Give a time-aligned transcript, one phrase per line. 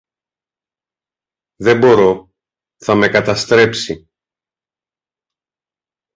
[1.55, 2.29] Δεν μπορώ,
[2.77, 4.09] θα με καταστρέψει